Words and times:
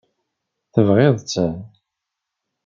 Tebɣiḍ-t? 0.73 1.33